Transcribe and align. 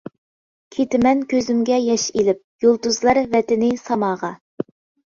كېتىمەن 0.75 1.21
كۆزۈمگە 1.35 1.79
ياش 1.89 2.09
ئېلىپ، 2.17 2.43
يۇلتۇزلار 2.67 3.25
ۋەتىنى 3.37 3.73
ساماغا. 3.89 4.37